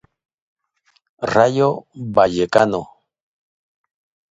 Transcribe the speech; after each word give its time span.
Rayo 1.33 1.69
Vallecano. 2.15 2.81